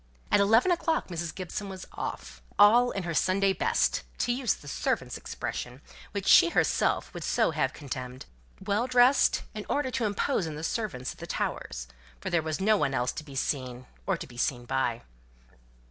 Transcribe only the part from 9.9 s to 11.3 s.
to impose on the servants at the